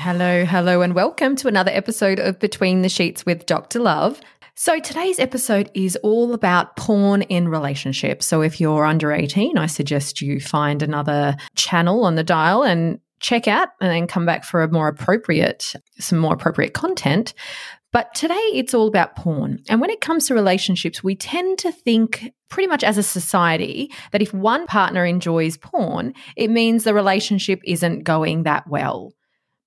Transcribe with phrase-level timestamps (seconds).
[0.00, 3.80] Hello, hello, and welcome to another episode of Between the Sheets with Dr.
[3.80, 4.20] Lurve.
[4.54, 8.24] So, today's episode is all about porn in relationships.
[8.24, 13.00] So, if you're under 18, I suggest you find another channel on the dial and
[13.18, 17.34] check out and then come back for a more appropriate, some more appropriate content.
[17.90, 19.64] But today it's all about porn.
[19.68, 23.90] And when it comes to relationships, we tend to think pretty much as a society
[24.12, 29.12] that if one partner enjoys porn, it means the relationship isn't going that well.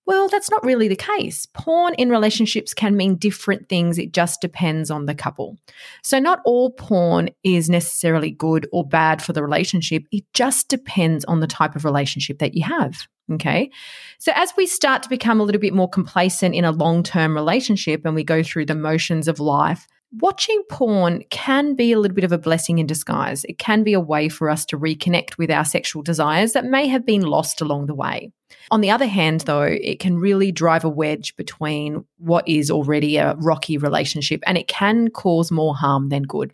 [0.08, 1.46] Well, that's not really the case.
[1.54, 3.98] Porn in relationships can mean different things.
[3.98, 5.58] It just depends on the couple.
[6.04, 10.04] So, not all porn is necessarily good or bad for the relationship.
[10.12, 13.08] It just depends on the type of relationship that you have.
[13.32, 13.70] Okay.
[14.18, 17.36] So, as we start to become a little bit more complacent in a long term
[17.36, 19.88] relationship and we go through the motions of life,
[20.20, 23.46] watching porn can be a little bit of a blessing in disguise.
[23.46, 26.88] It can be a way for us to reconnect with our sexual desires that may
[26.88, 28.32] have been lost along the way.
[28.70, 33.18] On the other hand, though, it can really drive a wedge between what is already
[33.18, 36.54] a rocky relationship and it can cause more harm than good.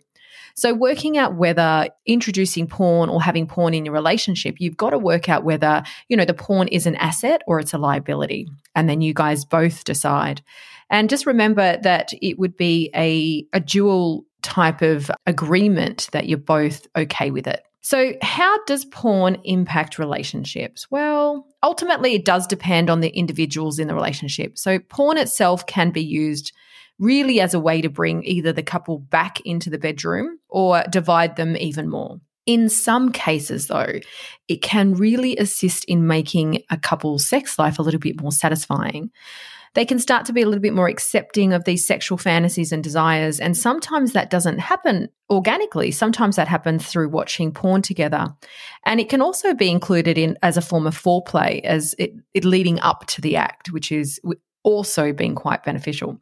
[0.54, 4.98] So, working out whether introducing porn or having porn in your relationship, you've got to
[4.98, 8.48] work out whether, you know, the porn is an asset or it's a liability.
[8.74, 10.42] And then you guys both decide.
[10.90, 16.38] And just remember that it would be a, a dual type of agreement that you're
[16.38, 17.62] both okay with it.
[17.80, 20.90] So, how does porn impact relationships?
[20.90, 24.58] Well, ultimately, it does depend on the individuals in the relationship.
[24.58, 26.52] So, porn itself can be used
[26.98, 31.36] really as a way to bring either the couple back into the bedroom or divide
[31.36, 32.20] them even more.
[32.44, 34.00] In some cases, though,
[34.48, 39.10] it can really assist in making a couple's sex life a little bit more satisfying
[39.78, 42.82] they can start to be a little bit more accepting of these sexual fantasies and
[42.82, 43.38] desires.
[43.38, 45.92] And sometimes that doesn't happen organically.
[45.92, 48.26] Sometimes that happens through watching porn together.
[48.84, 52.44] And it can also be included in as a form of foreplay, as it, it
[52.44, 54.20] leading up to the act, which is
[54.64, 56.20] also being quite beneficial.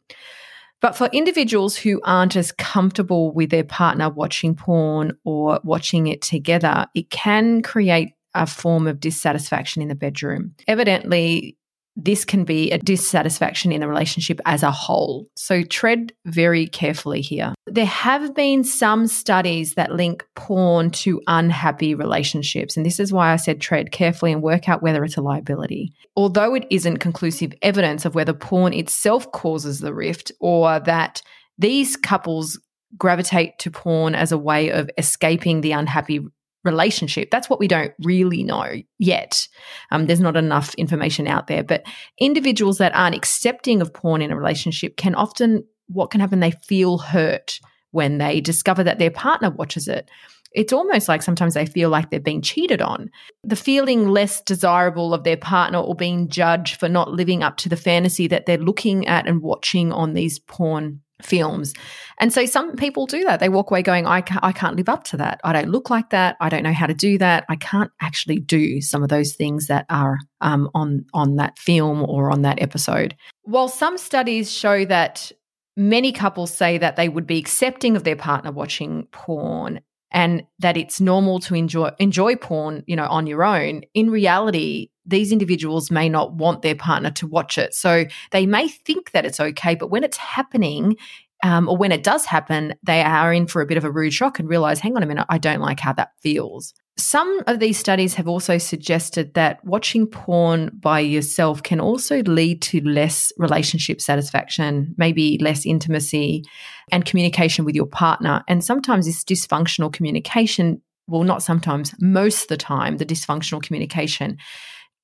[0.79, 6.21] But for individuals who aren't as comfortable with their partner watching porn or watching it
[6.21, 10.53] together, it can create a form of dissatisfaction in the bedroom.
[10.67, 11.57] Evidently,
[11.99, 15.27] this can be a dissatisfaction in the relationship as a whole.
[15.35, 17.55] So tread very carefully here.
[17.65, 22.77] There have been some studies that link porn to unhappy relationships.
[22.77, 25.91] And this is why I said tread carefully and work out whether it's a liability.
[26.15, 31.23] Although it isn't conclusive evidence of whether porn itself causes the rift or that
[31.57, 32.59] these couples
[32.95, 36.21] gravitate to porn as a way of escaping the unhappy
[36.63, 37.31] relationship.
[37.31, 39.47] That's what we don't really know yet.
[39.91, 41.63] Um, there's not enough information out there.
[41.63, 41.85] But
[42.19, 46.51] individuals that aren't accepting of porn in a relationship can often, what can happen, they
[46.51, 47.59] feel hurt
[47.91, 50.09] when they discover that their partner watches it.
[50.53, 53.11] It's almost like sometimes they feel like they're being cheated on.
[53.43, 57.69] The feeling less desirable of their partner or being judged for not living up to
[57.69, 61.73] the fantasy that they're looking at and watching on these porn films.
[62.19, 63.39] And so some people do that.
[63.39, 65.39] They walk away going, I can't, I can't live up to that.
[65.43, 66.35] I don't look like that.
[66.39, 67.45] I don't know how to do that.
[67.49, 72.03] I can't actually do some of those things that are um, on, on that film
[72.03, 73.15] or on that episode.
[73.43, 75.31] While some studies show that
[75.75, 79.79] many couples say that they would be accepting of their partner watching porn
[80.11, 83.83] and that it's normal to enjoy enjoy porn, you know, on your own.
[83.93, 87.73] In reality, these individuals may not want their partner to watch it.
[87.73, 90.97] So they may think that it's okay, but when it's happening,
[91.43, 94.13] um, or when it does happen, they are in for a bit of a rude
[94.13, 96.73] shock and realize, hang on a minute, I don't like how that feels.
[96.99, 102.63] Some of these studies have also suggested that watching porn by yourself can also lead
[102.63, 106.43] to less relationship satisfaction, maybe less intimacy
[106.91, 108.43] and communication with your partner.
[108.47, 114.39] And sometimes this dysfunctional communication, well, not sometimes, most of the time, the dysfunctional communication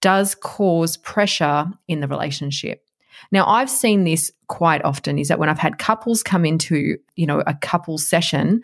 [0.03, 2.85] does cause pressure in the relationship.
[3.31, 7.25] Now, I've seen this quite often is that when I've had couples come into, you
[7.25, 8.61] know, a couple session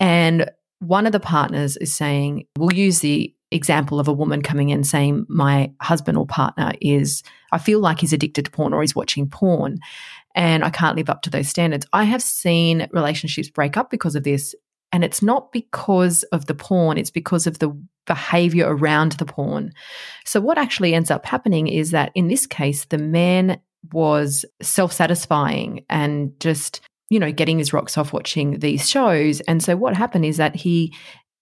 [0.00, 4.70] and one of the partners is saying, we'll use the example of a woman coming
[4.70, 8.80] in saying, my husband or partner is, I feel like he's addicted to porn or
[8.80, 9.80] he's watching porn
[10.34, 11.86] and I can't live up to those standards.
[11.92, 14.54] I have seen relationships break up because of this.
[14.90, 19.72] And it's not because of the porn, it's because of the behavior around the porn.
[20.24, 23.60] So, what actually ends up happening is that in this case, the man
[23.92, 29.40] was self satisfying and just, you know, getting his rocks off watching these shows.
[29.42, 30.94] And so what happened is that he,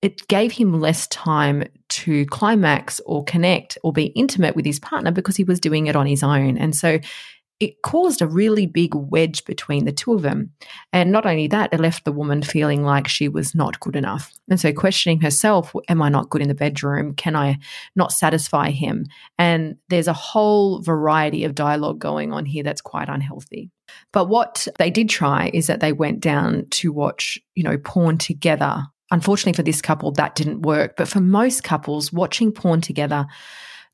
[0.02, 5.10] it gave him less time to climax or connect or be intimate with his partner
[5.10, 6.58] because he was doing it on his own.
[6.58, 6.98] And so
[7.58, 10.52] it caused a really big wedge between the two of them.
[10.92, 14.30] And not only that, it left the woman feeling like she was not good enough.
[14.50, 17.14] And so questioning herself, am I not good in the bedroom?
[17.14, 17.58] Can I
[17.94, 19.06] not satisfy him?
[19.38, 23.70] And there's a whole variety of dialogue going on here that's quite unhealthy.
[24.12, 28.18] But what they did try is that they went down to watch, you know, porn
[28.18, 28.82] together.
[29.10, 30.96] Unfortunately for this couple, that didn't work.
[30.96, 33.26] But for most couples, watching porn together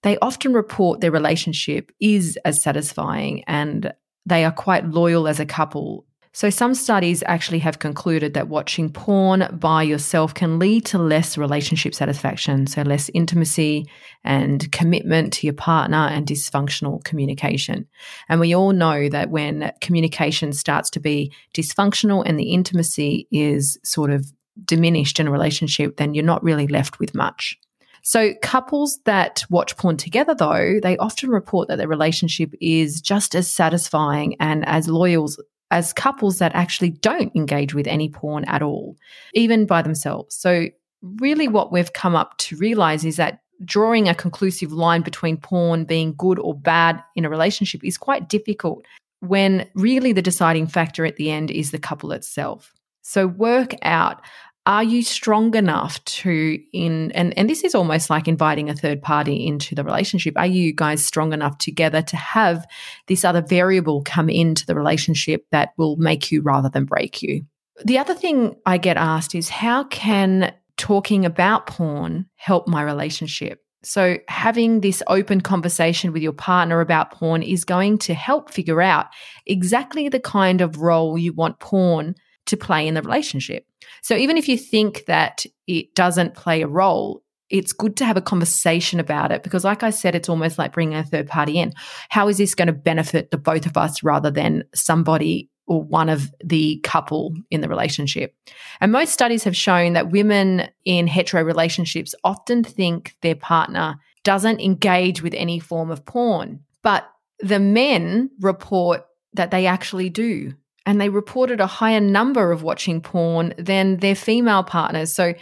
[0.03, 3.93] they often report their relationship is as satisfying and
[4.27, 6.07] they are quite loyal as a couple.
[6.35, 11.37] So, some studies actually have concluded that watching porn by yourself can lead to less
[11.37, 13.85] relationship satisfaction, so less intimacy
[14.25, 17.87] and commitment to your partner and dysfunctional communication.
[18.31, 23.79] And we all know that when communication starts to be dysfunctional and the intimacy is
[23.85, 24.33] sort of
[24.65, 27.59] diminished in a relationship, then you're not really left with much.
[28.03, 33.37] So, couples that watch porn together, though, they often report that their relationship is just
[33.37, 35.29] as satisfying and as loyal
[35.71, 38.97] as couples that actually don't engage with any porn at all,
[39.35, 40.35] even by themselves.
[40.35, 40.67] So,
[41.01, 45.85] really, what we've come up to realize is that drawing a conclusive line between porn
[45.85, 48.85] being good or bad in a relationship is quite difficult
[49.21, 52.75] when really the deciding factor at the end is the couple itself.
[53.03, 54.21] So, work out
[54.65, 59.03] are you strong enough to in and and this is almost like inviting a third
[59.03, 60.35] party into the relationship.
[60.37, 62.67] Are you guys strong enough together to have
[63.09, 67.45] this other variable come into the relationship that will make you rather than break you?
[67.85, 73.61] The other thing i get asked is how can talking about porn help my relationship?
[73.85, 78.81] So, having this open conversation with your partner about porn is going to help figure
[78.81, 79.07] out
[79.45, 82.15] exactly the kind of role you want porn
[82.47, 83.67] to play in the relationship.
[84.03, 88.17] So even if you think that it doesn't play a role, it's good to have
[88.17, 91.59] a conversation about it because, like I said, it's almost like bringing a third party
[91.59, 91.75] in.
[92.09, 96.09] How is this going to benefit the both of us rather than somebody or one
[96.09, 98.35] of the couple in the relationship?
[98.81, 104.61] And most studies have shown that women in hetero relationships often think their partner doesn't
[104.61, 107.07] engage with any form of porn, but
[107.41, 109.05] the men report
[109.35, 110.55] that they actually do
[110.87, 115.13] and they reported a higher number of watching porn than their female partners.
[115.13, 115.35] So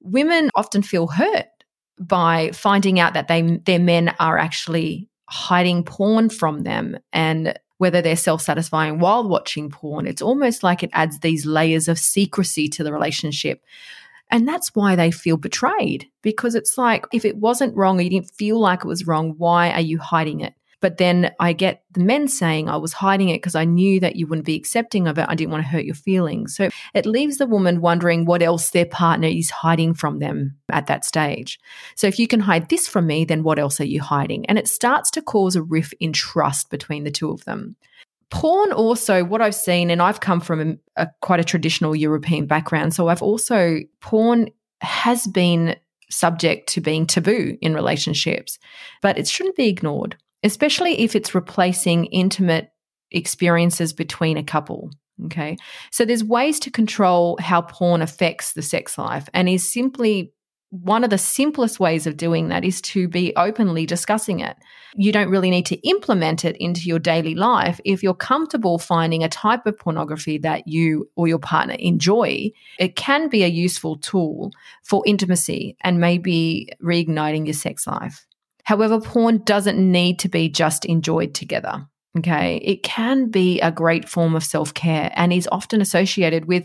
[0.00, 1.46] women often feel hurt
[1.98, 8.02] by finding out that they their men are actually hiding porn from them and whether
[8.02, 10.06] they're self-satisfying while watching porn.
[10.06, 13.64] It's almost like it adds these layers of secrecy to the relationship.
[14.30, 18.10] And that's why they feel betrayed because it's like if it wasn't wrong or you
[18.10, 21.82] didn't feel like it was wrong why are you hiding it but then I get
[21.92, 25.06] the men saying I was hiding it because I knew that you wouldn't be accepting
[25.06, 25.26] of it.
[25.28, 26.56] I didn't want to hurt your feelings.
[26.56, 30.86] So it leaves the woman wondering what else their partner is hiding from them at
[30.86, 31.60] that stage.
[31.94, 34.46] So if you can hide this from me, then what else are you hiding?
[34.46, 37.76] And it starts to cause a rift in trust between the two of them.
[38.30, 42.46] Porn also, what I've seen, and I've come from a, a quite a traditional European
[42.46, 42.94] background.
[42.94, 44.50] So I've also, porn
[44.80, 45.76] has been
[46.10, 48.58] subject to being taboo in relationships,
[49.02, 52.70] but it shouldn't be ignored especially if it's replacing intimate
[53.10, 54.90] experiences between a couple.
[55.26, 55.56] Okay.
[55.90, 60.32] So there's ways to control how porn affects the sex life and is simply
[60.70, 64.56] one of the simplest ways of doing that is to be openly discussing it.
[64.94, 67.80] You don't really need to implement it into your daily life.
[67.84, 72.94] If you're comfortable finding a type of pornography that you or your partner enjoy, it
[72.94, 74.52] can be a useful tool
[74.84, 78.24] for intimacy and maybe reigniting your sex life.
[78.70, 81.88] However, porn doesn't need to be just enjoyed together.
[82.16, 82.60] Okay.
[82.62, 86.64] It can be a great form of self care and is often associated with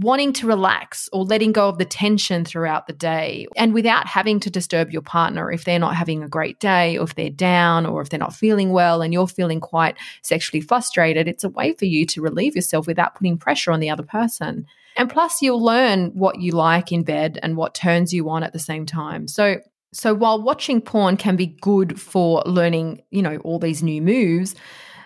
[0.00, 4.40] wanting to relax or letting go of the tension throughout the day and without having
[4.40, 7.86] to disturb your partner if they're not having a great day or if they're down
[7.86, 11.28] or if they're not feeling well and you're feeling quite sexually frustrated.
[11.28, 14.66] It's a way for you to relieve yourself without putting pressure on the other person.
[14.96, 18.52] And plus, you'll learn what you like in bed and what turns you on at
[18.52, 19.28] the same time.
[19.28, 19.58] So,
[19.94, 24.54] so while watching porn can be good for learning, you know, all these new moves,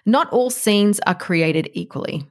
[0.06, 2.26] not all scenes are created equally.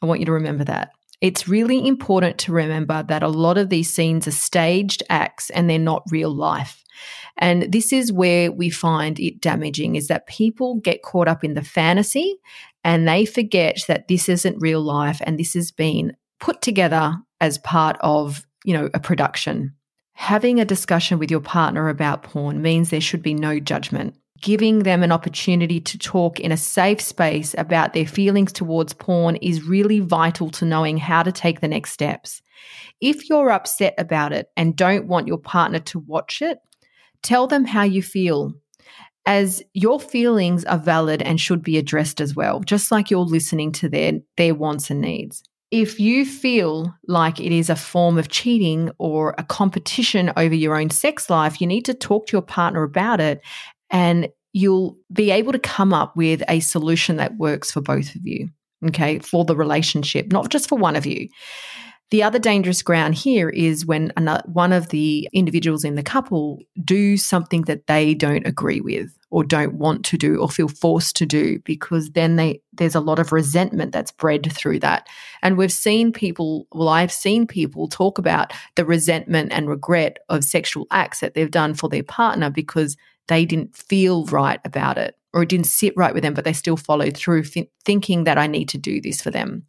[0.00, 0.92] I want you to remember that.
[1.20, 5.68] It's really important to remember that a lot of these scenes are staged acts and
[5.68, 6.82] they're not real life.
[7.36, 11.54] And this is where we find it damaging is that people get caught up in
[11.54, 12.36] the fantasy
[12.84, 17.58] and they forget that this isn't real life and this has been put together as
[17.58, 19.74] part of, you know, a production.
[20.18, 24.14] Having a discussion with your partner about porn means there should be no judgment.
[24.40, 29.36] giving them an opportunity to talk in a safe space about their feelings towards porn
[29.36, 32.40] is really vital to knowing how to take the next steps.
[33.00, 36.58] If you're upset about it and don't want your partner to watch it,
[37.22, 38.52] tell them how you feel.
[39.26, 43.72] As your feelings are valid and should be addressed as well, just like you're listening
[43.72, 45.42] to their, their wants and needs.
[45.70, 50.80] If you feel like it is a form of cheating or a competition over your
[50.80, 53.42] own sex life, you need to talk to your partner about it
[53.90, 58.26] and you'll be able to come up with a solution that works for both of
[58.26, 58.48] you,
[58.86, 61.28] okay, for the relationship, not just for one of you.
[62.10, 66.58] The other dangerous ground here is when another, one of the individuals in the couple
[66.82, 71.16] do something that they don't agree with or don't want to do or feel forced
[71.16, 75.06] to do because then they there's a lot of resentment that's bred through that.
[75.42, 80.44] And we've seen people well I've seen people talk about the resentment and regret of
[80.44, 82.96] sexual acts that they've done for their partner because
[83.26, 86.54] they didn't feel right about it or it didn't sit right with them but they
[86.54, 89.66] still followed through th- thinking that I need to do this for them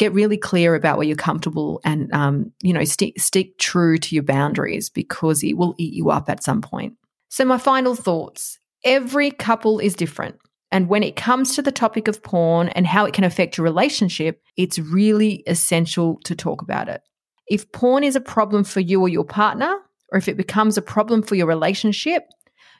[0.00, 4.14] get really clear about where you're comfortable and um, you know stick stick true to
[4.14, 6.94] your boundaries because it will eat you up at some point.
[7.28, 10.36] So my final thoughts every couple is different.
[10.72, 13.64] And when it comes to the topic of porn and how it can affect your
[13.64, 17.02] relationship it's really essential to talk about it.
[17.46, 19.76] If porn is a problem for you or your partner
[20.12, 22.24] or if it becomes a problem for your relationship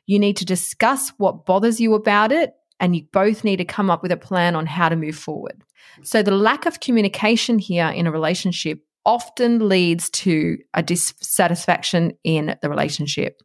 [0.07, 3.91] you need to discuss what bothers you about it and you both need to come
[3.91, 5.63] up with a plan on how to move forward
[6.03, 12.57] so the lack of communication here in a relationship often leads to a dissatisfaction in
[12.63, 13.41] the relationship.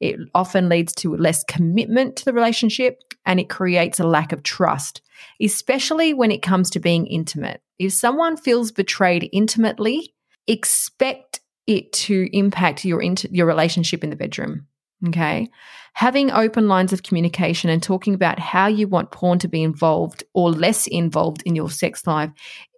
[0.00, 4.42] It often leads to less commitment to the relationship and it creates a lack of
[4.42, 5.02] trust,
[5.40, 7.60] especially when it comes to being intimate.
[7.78, 10.14] If someone feels betrayed intimately,
[10.46, 14.66] expect it to impact your your relationship in the bedroom.
[15.08, 15.50] Okay.
[15.94, 20.24] Having open lines of communication and talking about how you want porn to be involved
[20.32, 22.30] or less involved in your sex life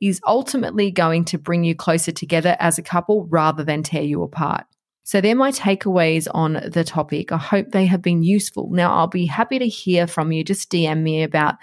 [0.03, 4.23] is ultimately going to bring you closer together as a couple rather than tear you
[4.23, 4.67] apart.
[5.05, 7.31] So, they're my takeaways on the topic.
[7.31, 8.69] I hope they have been useful.
[8.73, 10.43] Now, I'll be happy to hear from you.
[10.43, 11.55] Just DM me about